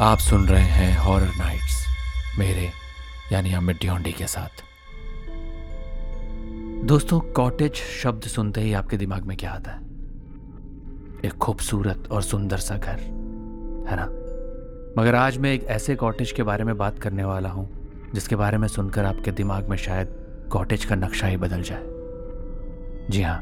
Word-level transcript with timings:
आप 0.00 0.18
सुन 0.18 0.46
रहे 0.46 0.62
हैं 0.62 0.98
हॉरर 0.98 1.30
नाइट्स 1.38 1.86
मेरे, 2.38 2.70
यानी 3.32 3.52
अमित 3.52 3.76
ड्योंडी 3.80 4.12
के 4.12 4.26
साथ। 4.26 4.62
दोस्तों 6.84 7.20
कॉटेज 7.20 7.74
शब्द 7.74 8.22
सुनते 8.22 8.60
ही 8.60 8.72
आपके 8.72 8.96
दिमाग 8.96 9.22
में 9.22 9.36
क्या 9.36 9.50
आता 9.50 9.70
है? 9.70 9.78
एक 11.24 11.32
खूबसूरत 11.40 12.08
और 12.12 12.22
सुंदर 12.22 12.56
सा 12.56 12.76
घर, 12.76 13.00
है 13.90 13.96
ना? 13.96 14.04
मगर 15.02 15.14
आज 15.14 15.38
मैं 15.38 15.52
एक 15.52 15.64
ऐसे 15.64 15.96
कॉटेज 15.96 16.32
के 16.32 16.42
बारे 16.42 16.64
में 16.64 16.76
बात 16.76 16.98
करने 16.98 17.24
वाला 17.24 17.48
हूँ, 17.48 17.68
जिसके 18.14 18.36
बारे 18.36 18.58
में 18.58 18.68
सुनकर 18.68 19.04
आपके 19.04 19.32
दिमाग 19.32 19.68
में 19.68 19.76
शायद 19.76 20.08
कॉटेज 20.52 20.84
का 20.84 20.94
नक्शा 20.94 21.26
ही 21.26 21.36
बदल 21.36 21.62
जाए। 21.62 21.82
जी 23.10 23.22
हाँ 23.22 23.40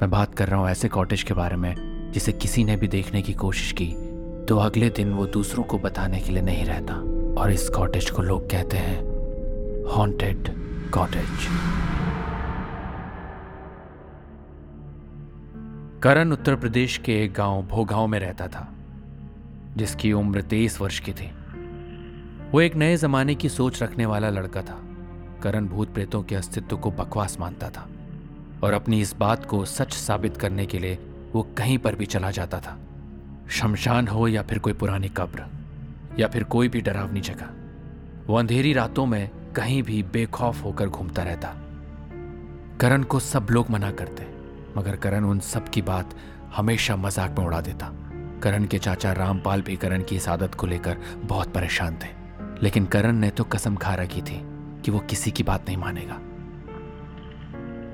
मैं 0.00 0.10
बात 0.10 0.34
कर 0.34 0.48
रहा 0.48 0.60
हूँ 0.60 0.68
ऐसे 0.68 0.88
कॉटेज 0.88 1.22
के 1.22 1.34
बारे 1.34 1.56
में, 1.56 1.74
जिसे 2.12 2.32
किसी 2.32 2.64
ने 2.64 2.76
भी 2.76 2.88
देखने 2.88 3.22
की 3.22 3.32
कोशिश 3.32 3.72
की 3.72 4.09
तो 4.50 4.56
अगले 4.56 4.90
दिन 4.90 5.12
वो 5.12 5.26
दूसरों 5.26 5.64
को 5.64 5.78
बताने 5.78 6.20
के 6.20 6.32
लिए 6.32 6.42
नहीं 6.42 6.64
रहता। 6.64 6.94
और 7.42 7.50
इस 7.52 7.68
कॉटेज 7.68 8.10
को 8.10 8.22
लोग 8.22 8.50
कहते 8.50 8.76
हैं 8.76 8.98
हॉन्टेड 9.86 10.48
कॉटेज 10.90 11.46
करण 16.02 16.32
उत्तर 16.32 16.56
प्रदेश 16.56 16.98
के 16.98 17.24
एक 17.24 17.32
गाँव 17.32 17.62
भोगांव 17.62 18.06
में 18.06 18.18
रहता 18.18 18.48
था, 18.48 18.68
जिसकी 19.76 20.12
उम्र 20.12 20.42
तेईस 20.42 20.80
वर्ष 20.80 21.00
की 21.00 21.12
थी। 21.12 21.32
वो 22.52 22.60
एक 22.60 22.76
नए 22.76 22.96
जमाने 22.96 23.34
की 23.34 23.48
सोच 23.48 23.82
रखने 23.82 24.06
वाला 24.06 24.30
लड़का 24.30 24.62
था। 24.62 24.78
करण 25.42 25.66
भूत 25.66 25.94
प्रेतों 25.94 26.22
के 26.22 26.34
अस्तित्व 26.34 26.76
को 26.76 26.90
बकवास 26.90 27.40
मानता 27.40 27.68
था, 27.68 27.88
और 28.64 28.72
अपनी 28.72 29.00
इस 29.00 29.16
बात 29.16 29.44
को 29.44 29.64
सच 29.64 29.92
साबित 29.92 30.36
करने 30.36 30.66
के 30.66 30.78
लिए 30.78 30.98
वो 31.32 31.42
कहीं 31.58 31.78
पर 31.78 31.94
भी 31.94 32.06
चला 32.06 32.30
जाता 32.30 32.60
था। 32.60 32.78
शमशान 33.50 34.08
हो 34.08 34.26
या 34.28 34.42
फिर 34.42 34.58
कोई 34.58 34.72
पुरानी 34.72 35.08
कब्र, 35.08 35.44
या 36.18 36.28
फिर 36.28 36.44
कोई 36.44 36.68
भी 36.68 36.80
डरावनी 36.80 37.20
जगह, 37.20 37.48
वो 38.26 38.36
अंधेरी 38.36 38.72
रातों 38.72 39.06
में 39.06 39.30
कहीं 39.56 39.82
भी 39.82 40.02
बेखौफ 40.02 40.64
होकर 40.64 40.88
घूमता 40.88 41.22
रहता। 41.22 41.48
करण 42.80 43.02
को 43.02 43.20
सब 43.20 43.46
लोग 43.50 43.70
मना 43.70 43.90
करते, 43.90 44.26
मगर 44.76 44.96
करण 44.96 45.24
उन 45.24 45.40
सब 45.40 45.68
की 45.68 45.82
बात 45.82 46.14
हमेशा 46.56 46.96
मज़ाक 46.96 47.38
में 47.38 47.44
उड़ा 47.46 47.60
देता। 47.60 47.92
करण 48.42 48.64
के 48.64 48.78
चाचा 48.78 49.12
रामपाल 49.12 49.62
भी 49.62 49.76
करण 49.76 50.02
की 50.02 50.16
इस 50.16 50.28
आदत 50.28 50.54
को 50.54 50.66
लेकर 50.66 50.96
बहुत 51.24 51.52
परेशान 51.52 51.96
थे, 51.96 52.08
लेकिन 52.62 52.86
करण 52.86 53.16
ने 53.16 53.30
तो 53.30 53.44
कसम 53.44 53.76
खा 53.76 53.94
रखी 53.94 54.22
थी 54.22 54.40
कि 54.84 54.90
वो 54.90 54.98
किसी 55.00 55.30
की 55.30 55.42
बात 55.42 55.66
नहीं 55.68 55.76
मानेगा। 55.76 56.18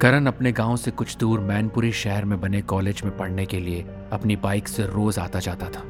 करण 0.01 0.27
अपने 0.27 0.53
गाँव 0.53 0.77
से 0.77 0.91
कुछ 0.91 1.17
दूर 1.17 1.41
मैनपुरी 1.41 1.93
शहर 1.93 2.25
में 2.25 2.41
बने 2.41 2.63
कॉलेज 2.63 3.03
में 3.05 3.17
पढ़ने 3.17 3.47
के 3.47 3.61
लिए 3.61 3.85
अपनी 4.13 4.37
बाइक 4.37 4.69
से 4.69 4.87
रोज 4.87 5.19
आता 5.19 5.41
जाता 5.41 5.69
था। 5.69 5.83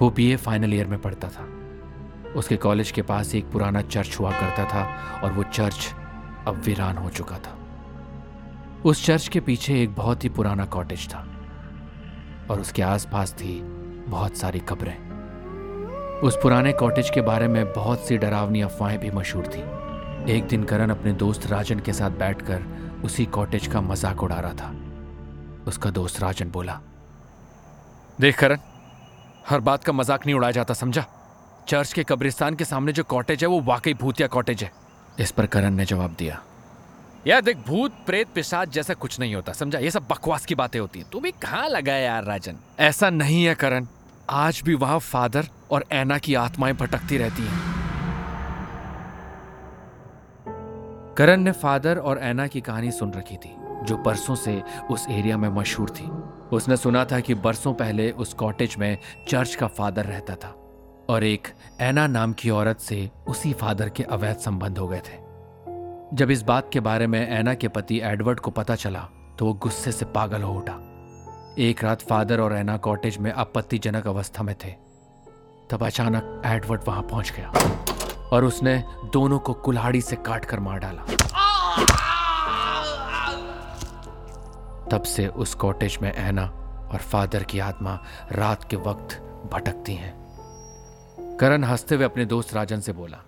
वो 0.00 0.10
बीए 0.10 0.36
फाइनल 0.36 0.74
ईयर 0.74 0.86
में 0.86 1.00
पढ़ता 1.02 1.28
था। 1.28 1.46
उसके 2.36 2.56
कॉलेज 2.56 2.90
के 2.90 3.02
पास 3.02 3.34
एक 3.34 3.50
पुराना 3.50 3.80
चर्च 3.82 4.18
हुआ 4.20 4.30
करता 4.30 4.64
था 4.64 4.84
और 5.24 5.32
वो 5.32 5.42
चर्च 5.42 5.88
अब 6.46 6.62
वीरान 6.64 6.96
हो 6.96 7.10
चुका 7.10 7.38
था। 7.38 7.56
उस 8.84 9.04
चर्च 9.06 9.28
के 9.28 9.40
पीछे 9.40 9.82
एक 9.82 9.94
बहुत 9.94 10.24
ही 10.24 10.28
पुराना 10.28 10.64
कॉटेज 10.66 11.08
था 11.08 11.26
और 12.50 12.60
उसके 12.60 12.82
आसपास 12.82 13.32
थी 13.32 13.60
बहुत 14.08 14.36
सारी 14.36 14.58
कब्रें 14.58 14.96
उस 16.20 16.38
पुराने 16.42 16.72
कॉटेज 16.72 17.10
के 17.10 17.20
बारे 17.20 17.48
में 17.48 17.72
बहुत 17.72 18.06
सी 18.06 18.16
डरावनी 18.16 18.60
अफवाहें 18.60 18.98
भी 18.98 19.10
मशहूर 19.10 19.46
थी। 19.46 20.32
एक 20.32 20.46
दिन 20.46 20.64
करण 20.64 20.90
अपने 20.90 21.12
दोस्त 21.14 21.46
राजन 21.46 21.80
के 21.80 21.92
साथ 21.92 22.10
बैठकर 22.10 22.62
उसी 23.04 23.24
कॉटेज 23.26 23.66
का 23.66 23.80
मज़ाक 23.80 24.22
उड़ा 24.22 24.38
रहा 24.40 24.52
था। 24.52 24.74
उसका 25.66 25.90
दोस्त 25.90 26.20
राजन 26.20 26.50
बोला 26.50 26.80
देख 28.20 28.38
करण, 28.38 28.58
हर 29.48 29.60
बात 29.60 29.84
का 29.84 29.92
मज़ाक 29.92 30.26
नहीं 30.26 30.36
उड़ाया 30.36 30.52
जाता, 30.52 30.74
समझा? 30.74 31.04
चर्च 31.68 31.92
के 31.92 32.04
कब्रिस्तान 32.04 32.54
के 32.54 32.64
सामने 32.64 32.92
जो 32.92 33.04
कॉटेज 33.04 33.42
है, 33.42 33.48
वो 33.48 33.60
वाकई 33.60 33.94
भूतिया 33.94 34.28
कॉटेज 34.28 34.62
है। 34.62 34.72
इस 35.20 35.30
पर 35.30 35.46
करण 35.46 35.74
ने 35.74 35.84
जवाब 35.84 36.14
दिया 36.18 36.42
यार 37.26 37.40
देख, 37.40 37.56
भूत, 37.56 37.92
प्रेत, 38.06 38.28
पिशाच 38.34 38.68
जैसा 38.68 38.94
कुछ 38.94 39.20
नहीं 39.20 39.34
होता, 39.34 39.52
समझा? 39.52 39.78
ये 39.78 39.90
सब 39.90 40.06
बकवास 40.10 40.46
की 40.46 40.54
बातें 40.54 40.80
होती 40.80 40.98
हैं। 40.98 41.08
तू 41.12 41.20
भी 41.20 41.30
कहाँ 41.30 41.68
लगा 41.68 41.94
यार, 41.94 42.24
राजन? 42.24 42.56
ऐसा 42.78 43.10
नहीं 43.10 43.44
है 43.44 43.54
करण। 43.54 43.86
आज 44.30 44.62
भी 44.64 44.74
वहाँ 44.74 44.98
फादर 44.98 45.48
और 45.70 45.84
ऐना 45.92 46.18
की 46.18 46.34
आत्माएँ 46.34 46.74
भटकती 46.74 47.18
रहती 47.18 47.42
हैं। 47.42 47.78
करण 51.14 51.40
ने 51.40 51.52
फादर 51.52 51.98
और 51.98 52.18
ऐना 52.18 52.46
की 52.46 52.60
कहानी 52.60 52.90
सुन 52.90 53.12
रखी 53.12 53.36
थी। 53.36 53.67
जो 53.84 53.96
बरसों 53.96 54.34
से 54.34 54.62
उस 54.90 55.06
एरिया 55.08 55.36
में 55.36 55.48
मशहूर 55.48 55.90
थी। 55.90 56.08
उसने 56.56 56.76
सुना 56.76 57.04
था 57.04 57.20
कि 57.20 57.34
बरसों 57.34 57.72
पहले 57.74 58.10
उस 58.10 58.32
कॉटेज 58.34 58.76
में 58.78 58.98
चर्च 59.28 59.54
का 59.54 59.66
फादर 59.68 60.04
रहता 60.04 60.34
था 60.34 60.54
और 61.10 61.24
एक 61.24 61.48
ऐना 61.80 62.06
नाम 62.06 62.32
की 62.32 62.50
औरत 62.50 62.80
से 62.80 63.10
उसी 63.28 63.52
फादर 63.52 63.88
के 63.88 64.02
अवैध 64.02 64.36
संबंध 64.36 64.78
हो 64.78 64.88
गए 64.88 65.00
थे। 65.00 65.16
जब 66.16 66.30
इस 66.30 66.42
बात 66.42 66.70
के 66.72 66.80
बारे 66.80 67.06
में 67.06 67.20
ऐना 67.28 67.54
के 67.54 67.68
पति 67.68 68.00
एडवर्ड 68.04 68.40
को 68.40 68.50
पता 68.50 68.74
चला 68.74 69.08
तो 69.38 69.46
वो 69.46 69.52
गुस्से 69.54 69.92
से 69.92 70.04
पागल 70.04 70.42
हो 70.42 70.52
उठा। 70.54 70.78
एक 71.58 71.84
रात 71.84 72.02
फादर 72.02 72.40
और 72.40 72.52
ऐना 72.52 72.76
कॉटेज 72.76 73.18
में 73.18 73.32
आपत्तिजनक 73.32 74.06
अवस्था 74.06 74.42
में 74.42 74.54
थे। 74.64 74.70
तब 75.70 75.84
अचानक 75.86 76.42
एडवर्ड 76.46 76.80
वहाँ 76.86 77.02
पहुँच 77.02 77.32
गया 77.36 78.28
और 78.28 78.44
उसने 78.44 78.82
दोनों 79.12 79.38
को 79.38 79.52
कुल्हाड़ी 79.54 80.00
से 80.00 80.16
काट 80.16 80.44
कर 80.44 80.60
मार 80.60 80.78
डाला। 80.78 81.04
तब 84.92 85.02
से 85.02 85.26
उस 85.26 85.54
कॉटेज 85.54 85.98
में 86.02 86.12
ऐना 86.12 86.44
और 86.92 86.98
फादर 86.98 87.42
की 87.42 87.58
आत्मा 87.58 87.98
रात 88.32 88.70
के 88.70 88.76
वक्त 88.76 89.16
भटकती 89.52 89.94
हैं। 89.94 90.16
करण 91.40 91.64
हँसते 91.64 91.94
हुए 91.94 92.04
अपने 92.04 92.24
दोस्त 92.24 92.54
राजन 92.54 92.80
से 92.80 92.92
बोला, 92.92 93.18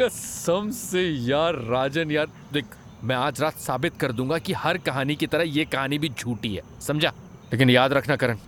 कसम 0.00 0.70
से 0.70 1.02
यार 1.08 1.54
राजन, 1.54 2.10
यार, 2.10 2.26
देख, 2.52 2.64
मैं 3.04 3.16
आज 3.16 3.40
रात 3.40 3.58
साबित 3.58 3.96
कर 4.00 4.12
दूँगा 4.12 4.38
कि 4.38 4.52
हर 4.52 4.78
कहानी 4.78 5.16
की 5.16 5.26
तरह 5.26 5.42
ये 5.42 5.64
कहानी 5.64 5.98
भी 5.98 6.08
झूठी 6.08 6.54
है, 6.54 6.62
समझा? 6.80 7.12
लेकिन 7.52 7.70
याद 7.70 7.92
रखना 7.92 8.16
करण, 8.16 8.38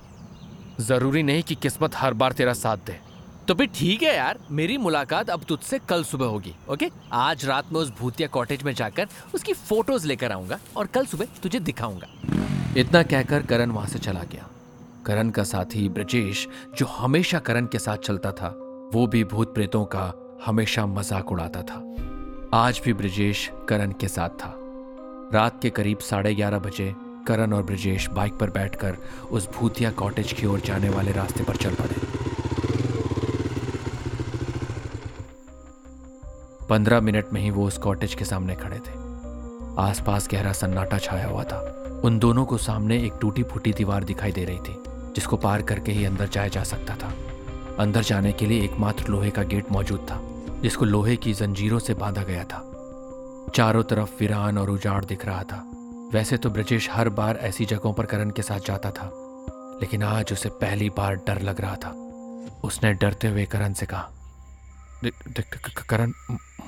ज़रूरी 0.80 1.22
नहीं 1.22 1.42
कि 1.42 1.54
किस्मत 1.54 1.96
हर 1.96 2.14
बार 2.14 2.32
तेरा 2.32 2.52
साथ 2.52 2.76
दे। 2.76 3.07
तो 3.48 3.54
फिर 3.54 3.68
ठीक 3.74 4.02
है 4.02 4.14
यार, 4.16 4.38
मेरी 4.50 4.76
मुलाकात 4.76 5.30
अब 5.30 5.44
तुझसे 5.48 5.78
कल 5.88 6.02
सुबह 6.04 6.26
होगी, 6.26 6.54
ओके? 6.70 6.88
आज 7.12 7.44
रात 7.44 7.72
में 7.72 7.80
उस 7.80 7.92
भूतिया 7.98 8.28
कॉटेज 8.28 8.62
में 8.62 8.72
जाकर 8.74 9.06
उसकी 9.34 9.52
फ़ोटोज़ 9.52 10.06
लेकर 10.06 10.32
आऊँगा 10.32 10.58
और 10.76 10.86
कल 10.86 11.06
सुबह 11.06 11.26
तुझे 11.42 11.60
दिखाऊँगा। 11.60 12.08
इतना 12.76 13.02
कहकर 13.02 13.42
करण 13.42 13.70
वहाँ 13.70 13.86
से 13.88 13.98
चला 13.98 14.22
गया। 14.22 14.48
करण 15.06 15.30
का 15.30 15.44
साथी 15.44 15.88
ब्रजेश, 15.88 16.46
जो 16.78 16.86
हमेशा 16.86 17.38
करण 17.38 17.66
के 17.66 17.78
साथ 17.78 17.96
चलता 17.96 18.32
था, 18.32 18.48
वो 18.94 19.06
भी 19.06 19.24
भूत 19.24 19.54
प्रेतों 19.54 19.84
का 19.84 20.12
हमेशा 20.46 20.86
मज़ाक 20.86 21.32
उड़ाता 21.32 21.62
था। 21.62 21.82
आज 22.54 22.80
भी 22.84 22.92
ब्रजेश 22.92 23.50
करण 23.68 23.92
के 23.92 24.08
साथ 24.08 24.28
था। 24.28 24.54
रात 25.34 25.62
के 25.62 25.70
करीब 25.70 25.98
साढ़े 26.00 26.34
ग्यारह 26.34 26.58
बजे 26.58 26.92
करण 27.26 27.52
और 27.52 27.62
ब्रजेश 27.62 28.08
बाइक 28.10 28.34
पर 28.34 28.50
बैठकर 28.50 28.96
उस 29.30 29.48
भूतिया 29.50 29.90
कॉटेज 29.90 30.32
की 30.32 30.46
ओर 30.46 30.60
जाने 30.60 30.88
वाले 30.88 31.12
रास्ते 31.12 31.44
पर 31.44 31.56
चल 31.56 31.74
पड़े। 31.74 32.07
पंद्रह 36.68 37.00
मिनट 37.00 37.26
में 37.32 37.40
ही 37.40 37.50
वो 37.50 37.66
उस 37.66 37.78
कॉटेज 37.78 38.14
के 38.14 38.24
सामने 38.24 38.54
खड़े 38.54 38.76
थे। 38.76 38.96
आसपास 39.80 40.28
गहरा 40.32 40.52
सन्नाटा 40.52 40.98
छाया 40.98 41.26
हुआ 41.26 41.44
था। 41.44 41.60
उन 42.04 42.18
दोनों 42.18 42.44
को 42.44 42.58
सामने 42.58 43.02
एक 43.04 43.12
टूटी 43.20 43.42
फूटी 43.42 43.72
दीवार 43.72 44.04
दिखाई 44.04 44.32
दे 44.32 44.44
रही 44.44 44.58
थी, 44.58 44.74
जिसको 45.14 45.36
पार 45.36 45.62
करके 45.62 45.92
ही 45.92 46.04
अंदर 46.04 46.28
जाया 46.28 46.48
जा 46.48 46.62
सकता 46.62 46.96
था। 46.96 47.12
अंदर 47.78 48.02
जाने 48.02 48.32
के 48.32 48.46
लिए 48.46 48.64
एकमात्र 48.64 49.08
लोहे 49.08 49.30
का 49.30 49.42
गेट 49.42 49.72
मौजूद 49.72 50.00
था, 50.00 50.20
जिसको 50.62 50.84
लोहे 50.84 51.16
की 51.16 51.32
जंजीरों 51.32 51.78
से 51.78 51.94
बांधा 51.94 52.22
गया 52.22 52.44
था। 52.44 52.62
चारों 53.54 53.82
तरफ़ 53.82 54.10
वीरान 54.20 54.58
और 54.58 54.70
उजाड़ 54.70 55.04
दिख 55.04 55.26
रहा 55.26 55.42
था। 55.42 55.64
वैसे 56.12 56.36
तो 56.36 56.50
ब्रजेश 56.50 56.88
हर 56.92 57.08
बार 57.08 57.36
ऐसी 57.36 57.64
जगहों 57.64 57.92
पर 57.92 58.06
करण 58.06 58.30
के 58.30 58.42
साथ 58.42 58.60
जाता 58.60 58.90
था, 58.90 59.10
लेकिन 59.80 60.02
आज 60.02 60.32
उसे 60.32 60.48
पहली 60.48 60.90
बार 60.90 61.14
डर 61.16 61.42
लग 61.42 61.60
रहा 61.60 61.76
था। 61.76 61.90
उसने 62.64 62.92
डरते 62.92 63.28
हुए 63.28 63.44
करण 63.44 63.72
से 63.72 63.86
कहा 63.86 64.08
करण 65.04 66.12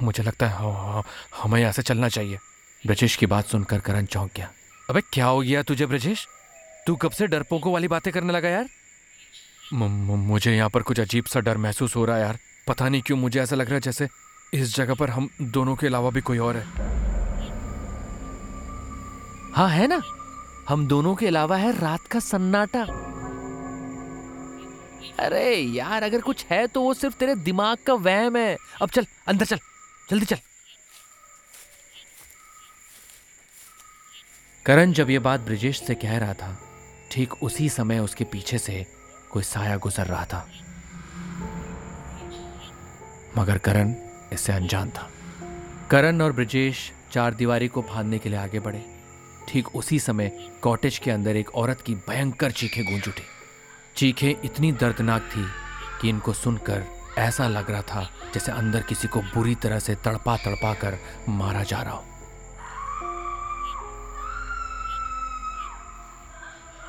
मुझे 0.03 0.23
लगता 0.23 0.47
है 0.47 1.03
हमें 1.37 1.61
यहाँ 1.61 1.73
से 1.73 1.83
चलना 1.83 2.09
चाहिए। 2.09 2.39
ब्रजेश 2.87 3.17
की 3.17 3.27
बात 3.27 3.47
सुनकर 3.47 3.81
करण 3.81 4.07
चौंक 4.07 4.31
गया। 4.37 4.49
अबे, 4.91 5.01
क्या 5.13 5.27
हो 5.27 5.41
गया 5.41 5.63
तुझे 5.63 5.87
ब्रजेश? 5.87 6.27
तू 6.87 6.97
कब 6.97 7.11
से 7.11 7.27
डरपोकों 7.27 7.73
वाली 7.73 7.89
बातें 7.89 8.13
करने 8.13 8.33
लगा 8.33 8.49
यार? 8.49 8.69
मुझे 9.73 10.57
यहाँ 10.57 10.71
पर 10.71 10.83
कुछ 10.83 11.01
अजीब 11.01 11.25
सा 11.25 11.41
डर 11.41 11.57
महसूस 11.57 11.97
हो 11.97 12.05
रहा 12.05 12.17
है 12.17 12.23
यार। 12.23 12.39
पता 12.69 12.89
नहीं 12.89 13.03
क्यों 13.03 13.19
मुझे 13.19 13.41
ऐसा 13.41 13.57
लग 13.57 13.67
रहा 13.67 13.75
है 13.75 13.81
जैसे 13.81 14.09
इस 14.55 14.75
जगह 14.77 14.95
पर 14.95 15.11
हम 15.11 15.29
दोनों 15.43 15.77
के 15.77 15.87
अलावा 15.87 16.11
भी 16.11 16.21
कोई 16.21 16.39
और 16.39 16.57
है। 16.57 16.65
हाँ 19.53 19.69
है 19.69 19.87
ना? 19.87 20.01
हम 20.69 20.87
दोनों 20.87 21.15
के 21.15 21.27
अलावा 21.27 21.57
है 21.57 21.79
रात 21.81 22.07
का 22.07 22.19
सन्नाटा। 22.21 23.10
अरे 25.19 25.55
यार, 25.57 26.03
अगर 26.03 26.21
कुछ 26.21 26.45
है 26.45 26.67
तो 26.67 26.83
वो 26.83 26.95
सिर्फ़ 26.95 27.17
तेरे 27.17 27.35
दिमाग 27.35 27.79
का 27.87 27.95
वहम 27.95 28.37
है। 28.37 28.57
अब 28.83 28.91
चल, 28.91 29.07
अंदर 29.29 29.45
चल, 29.45 29.59
जल्दी 30.11 30.27
चल। 30.27 30.37
करण 34.67 34.93
जब 34.93 35.11
ये 35.11 35.19
बात 35.19 35.41
ब्रिजेश 35.41 35.83
से 35.83 35.95
कह 35.95 36.19
रहा 36.19 36.35
था, 36.35 36.57
ठीक 37.13 37.35
उसी 37.43 37.69
समय 37.69 37.99
उसके 37.99 38.25
पीछे 38.25 38.59
से 38.59 38.87
कोई 39.31 39.43
साया 39.43 39.77
गुजर 39.77 40.07
रहा 40.07 40.25
था। 40.25 40.49
मगर 43.39 43.59
करण 43.59 43.95
इससे 44.33 44.53
अनजान 44.53 44.91
था। 44.91 45.11
करण 45.91 46.21
और 46.21 46.33
ब्रिजेश 46.33 46.93
चार 47.13 47.35
दीवारी 47.35 47.69
को 47.69 47.83
फांदने 47.83 48.19
के 48.19 48.29
लिए 48.29 48.39
आगे 48.39 48.61
बढ़े। 48.61 48.85
ठीक 49.49 49.75
उसी 49.77 49.99
समय 49.99 50.51
कॉटेज 50.63 50.99
के 50.99 51.11
अंदर 51.11 51.37
एक 51.37 51.55
औरत 51.55 51.81
की 51.81 51.95
भयंकर 51.95 52.51
चीखें 52.51 52.85
गूंज 52.85 53.09
उठी। 53.09 53.23
चीखें 54.01 54.35
इतनी 54.45 54.73
दर्दनाक 54.73 55.23
थी 55.23 55.47
कि 56.01 56.09
इनको 56.09 56.33
सुनकर 56.33 56.85
ऐसा 57.19 57.49
लग 57.49 57.71
रहा 57.71 57.83
था 57.83 58.11
जैसे 58.35 58.53
अंदर 58.53 58.83
किसी 58.83 59.09
को 59.09 59.21
बुरी 59.21 59.55
तरह 59.55 59.79
से 59.79 59.95
तड़पा 59.95 60.37
तड़पा 60.37 60.75
कर 60.75 60.99
मारा 61.29 61.63
जा 61.63 61.83
रहा 61.83 61.95
हो। 61.95 62.05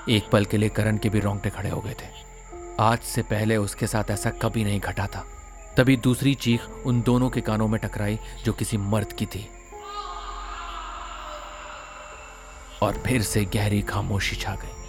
एक 0.10 0.30
पल 0.32 0.46
के 0.46 0.58
लिए 0.58 0.70
करण 0.70 0.98
के 0.98 1.10
भी 1.10 1.20
रोंगटे 1.20 1.50
खड़े 1.50 1.70
हो 1.70 1.82
गए 1.82 1.94
थे। 1.94 2.08
आज 2.80 3.00
से 3.00 3.22
पहले 3.22 3.58
उसके 3.58 3.88
साथ 3.88 4.12
ऐसा 4.12 4.30
कभी 4.30 4.64
नहीं 4.64 4.80
घटा 4.80 5.08
था। 5.08 5.26
तभी 5.78 5.98
दूसरी 5.98 6.36
चीख 6.36 6.70
उन 6.86 7.02
दोनों 7.02 7.30
के 7.30 7.42
कानों 7.42 7.68
में 7.68 7.82
टकराई 7.82 8.20
जो 8.46 8.54
किसी 8.54 8.78
मर्द 8.78 9.14
की 9.14 9.26
थी। 9.26 9.50
और 12.82 13.04
फिर 13.08 13.22
से 13.22 13.46
गहरी 13.46 13.82
खामोशी 13.82 14.36
छा 14.36 14.56
गई। 14.56 14.81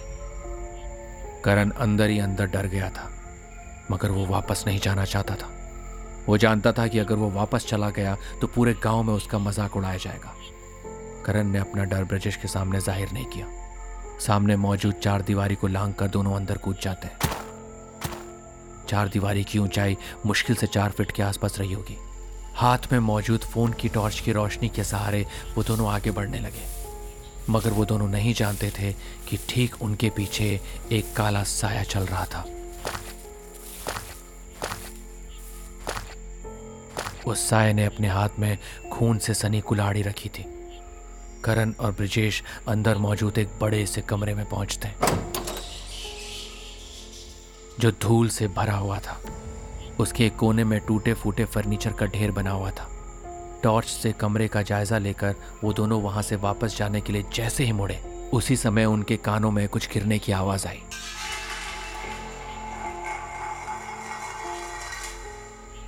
करण 1.45 1.69
अंदर 1.71 2.09
ही 2.09 2.19
अंदर 2.19 2.45
डर 2.47 2.67
गया 2.67 2.89
था, 2.89 3.09
मगर 3.91 4.11
वो 4.11 4.25
वापस 4.27 4.63
नहीं 4.67 4.79
जाना 4.79 5.05
चाहता 5.05 5.35
था। 5.35 5.49
वो 6.27 6.37
जानता 6.37 6.71
था 6.71 6.87
कि 6.87 6.99
अगर 6.99 7.15
वो 7.15 7.29
वापस 7.31 7.65
चला 7.67 7.89
गया 7.91 8.15
तो 8.41 8.47
पूरे 8.47 8.73
गाँव 8.83 9.03
में 9.03 9.13
उसका 9.13 9.37
मज़ाक 9.39 9.75
उड़ाया 9.77 9.97
जाएगा। 9.97 10.33
करण 11.25 11.47
ने 11.47 11.59
अपना 11.59 11.83
डर 11.85 12.03
ब्रजेश 12.03 12.35
के 12.35 12.47
सामने 12.47 12.79
ज़ाहिर 12.81 13.11
नहीं 13.11 13.25
किया। 13.25 13.47
सामने 14.19 14.55
मौजूद 14.57 14.93
चार 14.95 15.21
दीवारी 15.21 15.55
को 15.55 15.67
लांग 15.67 15.93
कर 15.93 16.07
दोनों 16.07 16.35
अंदर 16.35 16.57
कूद 16.57 16.77
जाते 16.81 17.07
हैं। 17.07 17.31
चार 18.89 19.07
दीवारी 19.07 19.43
की 19.43 19.59
ऊंचाई 19.59 19.97
मुश्किल 20.25 20.55
से 20.55 20.67
चार 20.67 20.91
फीट 20.91 21.11
के 21.11 21.23
आसपास 21.23 21.59
रही 21.59 21.73
होगी। 21.73 21.97
हाथ 22.55 22.91
में 22.91 22.99
मौजूद 23.01 23.39
फ़ोन 23.43 23.73
की 23.73 23.89
टॉर्च 23.89 24.19
की 24.19 24.31
रोशनी 24.31 24.69
के 24.69 24.83
सहारे 24.83 25.25
वो 25.55 25.63
दोनों 25.63 25.91
आगे 25.91 26.11
बढ़ने 26.11 26.39
लगे। 26.39 26.82
मगर 27.49 27.69
वो 27.69 27.85
दोनों 27.85 28.07
नहीं 28.07 28.33
जानते 28.33 28.69
थे 28.69 28.91
कि 29.29 29.37
ठीक 29.49 29.81
उनके 29.81 30.09
पीछे 30.09 30.59
एक 30.91 31.13
काला 31.15 31.43
साया 31.43 31.83
चल 31.83 32.05
रहा 32.05 32.25
था। 32.25 32.45
उस 37.27 37.49
साय 37.49 37.73
ने 37.73 37.85
अपने 37.85 38.07
हाथ 38.07 38.29
में 38.39 38.57
खून 38.91 39.17
से 39.17 39.33
सनी 39.33 39.61
कुलाड़ी 39.61 40.01
रखी 40.01 40.29
थी। 40.29 40.45
करण 41.43 41.73
और 41.79 41.91
ब्रिजेश 41.91 42.43
अंदर 42.67 42.97
मौजूद 42.97 43.37
एक 43.37 43.49
बड़े 43.61 43.85
से 43.85 44.01
कमरे 44.01 44.33
में 44.33 44.45
पहुँचते 44.49 44.89
जो 47.79 47.91
धूल 47.91 48.29
से 48.29 48.47
भरा 48.47 48.75
हुआ 48.75 48.99
था। 48.99 49.19
उसके 49.99 50.29
कोने 50.29 50.63
में 50.63 50.79
टूटे 50.79 51.13
फूटे 51.13 51.45
फर्नीचर 51.45 51.93
का 51.93 52.05
ढेर 52.05 52.31
बना 52.31 52.51
हुआ 52.51 52.71
था। 52.71 52.89
टॉर्च 53.63 53.87
से 53.87 54.11
कमरे 54.11 54.47
का 54.47 54.61
जायजा 54.61 54.97
लेकर 54.97 55.35
वो 55.63 55.73
दोनों 55.73 56.01
वहाँ 56.01 56.21
से 56.21 56.35
वापस 56.35 56.77
जाने 56.77 57.01
के 57.01 57.13
लिए 57.13 57.23
जैसे 57.33 57.63
ही 57.63 57.71
मुड़े 57.71 58.29
उसी 58.33 58.55
समय 58.55 58.85
उनके 58.85 59.17
कानों 59.17 59.51
में 59.51 59.67
कुछ 59.69 59.89
गिरने 59.93 60.19
की 60.19 60.31
आवाज़ 60.31 60.67
आई। 60.67 60.83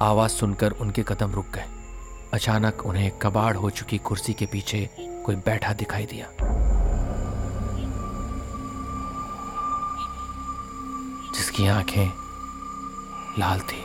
आवाज़ 0.01 0.31
सुनकर 0.31 0.71
उनके 0.71 1.03
कदम 1.03 1.31
रुक 1.31 1.45
गए। 1.45 1.65
अचानक 2.33 2.85
उन्हें 2.85 3.11
कबाड़ 3.19 3.55
हो 3.55 3.69
चुकी 3.69 3.97
कुर्सी 3.97 4.33
के 4.33 4.45
पीछे 4.45 4.89
कोई 4.99 5.35
बैठा 5.35 5.73
दिखाई 5.73 6.05
दिया। 6.05 6.27
जिसकी 11.35 11.67
आँखें 11.67 12.07
लाल 13.39 13.59
थी 13.59 13.83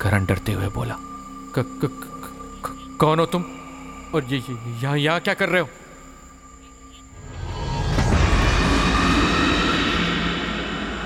करण 0.00 0.26
डरते 0.26 0.52
हुए 0.52 0.68
बोला 0.68 0.96
क, 1.58 1.80
क, 1.84 2.08
कौन 3.02 3.18
हो 3.18 3.24
तुम? 3.26 3.44
और 4.14 4.24
ये 4.24 4.38
यहाँ 4.82 4.96
यहाँ 4.96 5.20
क्या 5.20 5.32
कर 5.34 5.48
रहे 5.48 5.60
हो? 5.60 5.68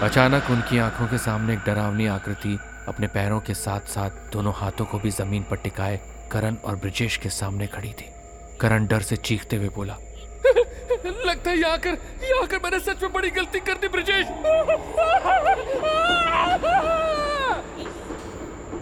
अचानक 0.02 0.50
उनकी 0.50 0.78
आँखों 0.78 1.06
के 1.08 1.18
सामने 1.18 1.52
एक 1.52 1.58
डरावनी 1.66 2.06
आकृति 2.06 2.58
अपने 2.88 3.06
पैरों 3.06 3.40
के 3.40 3.54
साथ 3.54 3.88
साथ 3.88 4.10
दोनों 4.32 4.52
हाथों 4.56 4.84
को 4.84 4.98
भी 4.98 5.10
ज़मीन 5.10 5.42
पर 5.50 5.56
टिकाए 5.56 6.00
करण 6.32 6.56
और 6.64 6.76
ब्रिजेश 6.76 7.16
के 7.16 7.30
सामने 7.30 7.66
खड़ी 7.66 7.92
थी। 7.92 8.10
करण 8.60 8.86
डर 8.86 9.00
से 9.02 9.16
चीखते 9.16 9.56
हुए 9.56 9.68
बोला 9.76 9.96
लगता 11.06 11.50
है 11.50 11.58
यहाँ 11.58 11.78
कर 11.78 11.98
यहाँ 12.24 12.46
कर 12.46 12.58
मैंने 12.64 12.80
सच 12.80 13.02
में 13.02 13.12
बड़ी 13.12 13.30
गलती 13.30 13.60
कर 13.60 13.78
दी 13.78 13.88
ब्रिजेश। 13.88 14.26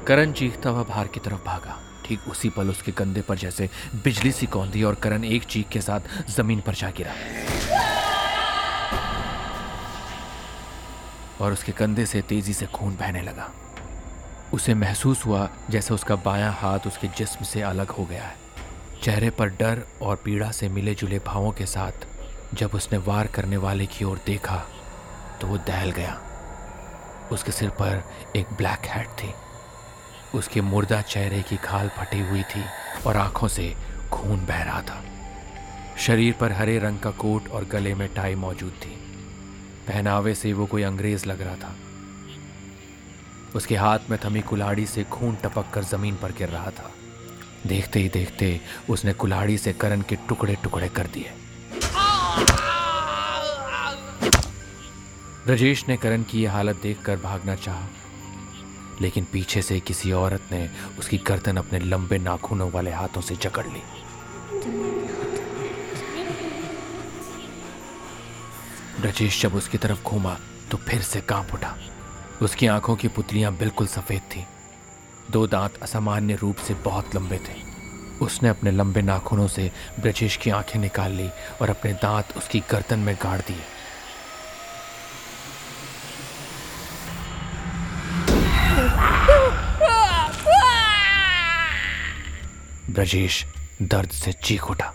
करण 0.06 0.32
चीखता 0.32 0.70
हुआ 0.70 0.82
बाहर 0.82 1.06
की 1.06 1.20
तरफ़ 1.20 1.44
भागा। 1.46 1.81
ठीक 2.05 2.29
उसी 2.29 2.49
पल 2.51 2.71
उसके 2.71 2.93
कंधे 2.93 3.21
पर 3.21 3.37
जैसे 3.39 3.69
बिजली 3.95 4.33
सी 4.33 4.47
कौंधी 4.47 4.83
और 4.83 4.95
करण 4.95 5.25
एक 5.25 5.45
चीख 5.45 5.69
के 5.69 5.81
साथ 5.81 6.01
ज़मीन 6.31 6.61
पर 6.61 6.75
जा 6.75 6.91
गिरा। 6.91 7.12
और 11.41 11.53
उसके 11.53 11.73
कंधे 11.73 12.06
से 12.06 12.23
तेज़ी 12.23 12.53
से 12.53 12.67
खून 12.67 12.97
बहने 12.97 13.23
लगा। 13.23 13.51
उसे 14.53 14.75
महसूस 14.75 15.25
हुआ 15.27 15.49
जैसे 15.71 15.95
उसका 15.95 16.17
बायां 16.17 16.53
हाथ 16.53 16.87
उसके 16.87 17.09
जिस्म 17.09 17.45
से 17.45 17.62
अलग 17.62 17.91
हो 17.91 18.05
गया 18.05 18.25
है। 18.25 18.37
चेहरे 19.03 19.31
पर 19.31 19.49
डर 19.61 19.83
और 20.03 20.17
पीड़ा 20.17 20.51
से 20.51 20.69
मिले 20.69 20.95
जुले 20.95 21.19
भावों 21.19 21.51
के 21.53 21.67
साथ 21.67 22.06
जब 22.55 22.75
उसने 22.75 22.99
वार 22.99 23.27
करने 23.27 23.56
वाले 23.56 23.87
की 23.87 24.05
ओर 24.05 24.21
देखा 24.27 24.56
तो 25.41 25.47
वो 25.47 25.59
दहल 25.59 25.91
गया। 25.91 26.21
उसके 27.33 27.53
सिर 27.53 27.71
पर 27.71 28.03
एक 28.37 28.53
ब्लैक 28.53 28.87
हैट 28.87 29.09
थी। 29.19 29.33
उसके 30.34 30.60
मुर्दा 30.60 31.00
चेहरे 31.02 31.42
की 31.42 31.56
खाल 31.56 31.88
फटी 31.88 32.20
हुई 32.20 32.42
थी 32.42 32.64
और 33.06 33.16
आँखों 33.16 33.48
से 33.48 33.75
खून 34.12 34.46
बह 34.46 34.62
रहा 34.62 34.82
था। 34.82 35.02
शरीर 35.98 36.34
पर 36.40 36.52
हरे 36.52 36.78
रंग 36.78 36.98
का 36.98 37.10
कोट 37.10 37.48
और 37.48 37.64
गले 37.64 37.94
में 37.94 38.14
टाई 38.14 38.34
मौजूद 38.34 38.72
थी। 38.72 38.90
पहनावे 39.88 40.34
से 40.34 40.52
वो 40.52 40.66
कोई 40.66 40.82
अंग्रेज़ 40.82 41.26
लग 41.26 41.40
रहा 41.40 41.56
था। 41.56 41.76
उसके 43.54 43.76
हाथ 43.76 43.98
में 44.10 44.19
थमी 44.25 44.40
कुलाड़ी 44.40 44.86
से 44.86 45.04
खून 45.04 45.36
टपक 45.36 45.70
कर 45.75 45.84
ज़मीन 45.84 46.16
पर 46.16 46.32
गिर 46.32 46.48
रहा 46.48 46.70
था। 46.70 46.90
देखते 47.66 48.00
ही 48.00 48.08
देखते 48.08 48.60
उसने 48.90 49.12
कुल्हाड़ी 49.12 49.58
से 49.58 49.72
करण 49.72 50.00
के 50.00 50.16
टुकड़े 50.16 50.54
टुकड़े 50.54 50.88
कर 50.88 51.06
दिए। 51.06 51.32
ब्रजेश 55.46 55.88
ने 55.88 55.96
करण 55.96 56.22
की 56.22 56.43
यह 56.43 56.53
हालत 56.53 56.76
देखकर 56.82 57.17
भागना 57.17 57.55
चाहा। 57.55 57.88
लेकिन 59.01 59.24
पीछे 59.24 59.63
से 59.63 59.81
किसी 59.81 60.13
औरत 60.13 60.43
ने 60.53 60.69
उसकी 60.98 61.19
गर्दन 61.19 61.56
अपने 61.56 61.79
लंबे 61.79 62.19
नाखूनों 62.19 62.70
वाले 62.70 62.91
हाथों 62.91 63.20
से 63.20 63.36
जकड़ 63.36 63.67
ली। 63.67 63.82
ब्रजेश 69.01 69.43
जब 69.43 69.55
उसकी 69.55 69.79
तरफ़ 69.79 70.03
घूमा 70.03 70.36
तो 70.70 70.77
फिर 70.77 71.03
से 71.03 71.20
काँप 71.20 71.55
उठा। 71.55 71.77
उसकी 72.43 72.67
आँखों 72.67 72.96
की 72.96 73.08
पुतलियाँ 73.08 73.56
बिल्कुल 73.56 73.86
सफ़ेद 73.86 74.22
थीं। 74.36 74.44
दो 75.31 75.46
दांत 75.46 75.82
असामान्य 75.82 76.34
रूप 76.34 76.56
से 76.56 76.74
बहुत 76.74 77.15
लंबे 77.15 77.39
थे। 77.39 77.63
उसने 78.22 78.48
अपने 78.48 78.70
लंबे 78.70 79.03
नाखूनों 79.03 79.48
से 79.48 79.70
ब्रजेश 80.01 80.36
की 80.36 80.51
आँखें 80.51 80.81
निकाल 80.81 81.13
ली 81.13 81.29
और 81.63 81.70
अपने 81.70 81.93
दांत 81.93 82.36
उसकी 82.36 82.60
गर्दन 82.70 82.98
में 82.98 83.15
गाड़ 83.15 83.41
दिए। 83.41 83.73
ब्रजेश 92.94 93.44
दर्द 93.82 94.10
से 94.10 94.32
चीख 94.32 94.70
उठा। 94.70 94.94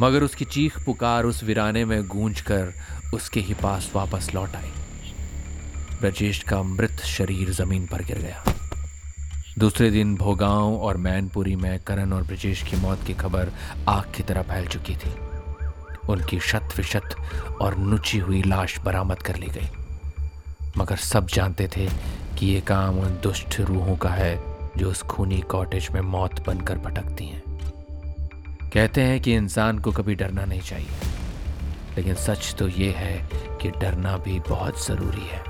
मगर 0.00 0.22
उसकी 0.22 0.44
चीख 0.44 0.84
पुकार 0.84 1.24
उस 1.24 1.44
वीराने 1.44 1.84
में 1.84 2.06
गूंज 2.06 2.40
कर 2.40 2.72
उसके 3.14 3.40
ही 3.40 3.54
पास 3.54 3.90
वापस 3.94 4.30
लौट 4.34 4.56
आई। 4.56 4.70
ब्रजेश 6.00 6.42
का 6.42 6.62
मृत 6.62 7.00
शरीर 7.00 7.50
ज़मीन 7.50 7.86
पर 7.86 8.02
गिर 8.02 8.18
गया। 8.18 8.44
दूसरे 9.58 9.90
दिन 9.90 10.16
भोगांव 10.16 10.76
और 10.76 10.96
मैनपुरी 10.96 11.56
में 11.56 11.78
करण 11.80 12.12
और 12.12 12.22
ब्रजेश 12.22 12.62
की 12.62 12.76
मौत 12.76 13.04
की 13.06 13.14
खबर 13.14 13.52
आग 13.88 14.12
की 14.16 14.22
तरह 14.22 14.42
फैल 14.42 14.66
चुकी 14.66 14.96
थी। 14.96 15.14
उनकी 16.08 16.40
शत 16.40 16.68
विशत 16.76 17.16
और 17.60 17.76
नुची 17.76 18.18
हुई 18.18 18.42
लाश 18.42 18.78
बरामद 18.78 19.22
कर 19.22 19.36
ली 19.36 19.46
गई। 19.46 19.70
मगर 20.76 20.96
सब 20.96 21.26
जानते 21.26 21.68
थे 21.76 21.88
कि 22.38 22.46
ये 22.46 22.60
काम 22.60 22.98
उन 22.98 23.20
दुष्ट 23.22 23.60
रूहों 23.60 23.96
का 23.96 24.08
है 24.08 24.47
जो 24.78 24.90
उस 24.90 25.02
खूनी 25.02 25.40
कॉटेज 25.50 25.88
में 25.94 26.00
मौत 26.00 26.46
बनकर 26.46 26.78
भटकती 26.78 27.26
हैं। 27.26 27.42
कहते 28.72 29.02
हैं 29.02 29.20
कि 29.20 29.34
इंसान 29.34 29.78
को 29.78 29.92
कभी 29.92 30.14
डरना 30.14 30.44
नहीं 30.44 30.60
चाहिए। 30.60 31.96
लेकिन 31.96 32.14
सच 32.14 32.54
तो 32.58 32.68
ये 32.68 32.90
है 32.90 33.16
कि 33.62 33.70
डरना 33.70 34.16
भी 34.16 34.38
बहुत 34.40 34.86
ज़रूरी 34.86 35.26
है। 35.26 35.42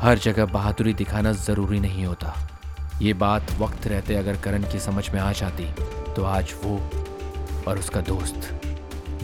हर 0.00 0.18
जगह 0.18 0.46
बहादुरी 0.46 0.94
दिखाना 0.94 1.32
ज़रूरी 1.32 1.80
नहीं 1.80 2.04
होता। 2.04 2.34
ये 3.02 3.12
बात 3.14 3.52
वक्त 3.58 3.86
रहते 3.86 4.14
अगर 4.14 4.36
करण 4.36 4.62
की 4.62 4.78
समझ 4.78 5.08
में 5.10 5.20
आ 5.20 5.32
जाती 5.32 5.72
तो 6.14 6.24
आज 6.24 6.54
वो 6.64 6.76
और 7.68 7.78
उसका 7.78 8.00
दोस्त 8.00 8.50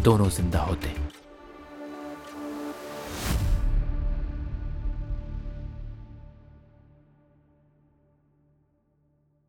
दोनों 0.00 0.28
ज़िंदा 0.28 0.61
होते। 0.61 1.06